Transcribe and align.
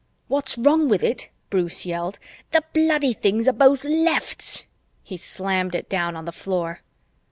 "What's 0.29 0.57
wrong 0.57 0.89
with 0.89 1.03
it?" 1.03 1.29
Bruce 1.51 1.85
yelled. 1.85 2.17
"The 2.53 2.63
bloody 2.73 3.13
things 3.13 3.47
are 3.47 3.53
both 3.53 3.83
lefts!" 3.83 4.65
He 5.03 5.15
slammed 5.15 5.75
it 5.75 5.89
down 5.89 6.15
on 6.15 6.25
the 6.25 6.31
floor. 6.31 6.81